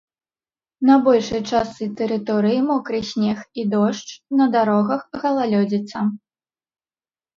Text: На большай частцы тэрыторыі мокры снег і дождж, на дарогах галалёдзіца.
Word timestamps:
На 0.89 0.95
большай 1.07 1.41
частцы 1.49 1.87
тэрыторыі 1.99 2.63
мокры 2.71 2.99
снег 3.11 3.37
і 3.59 3.67
дождж, 3.75 4.09
на 4.41 4.45
дарогах 4.59 5.01
галалёдзіца. 5.25 5.97